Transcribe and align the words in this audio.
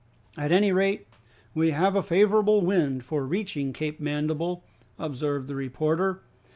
"At 0.35 0.51
any 0.51 0.71
rate 0.71 1.05
we 1.53 1.69
have 1.69 1.95
a 1.95 2.01
favorable 2.01 2.61
wind 2.61 3.05
for 3.05 3.23
reaching 3.23 3.71
Cape 3.71 3.99
Mandible," 3.99 4.63
observed 4.97 5.47
the 5.47 5.53
reporter. 5.53 6.23